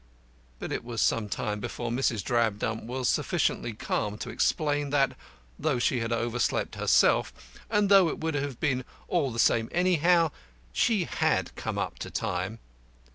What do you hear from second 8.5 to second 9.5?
been all the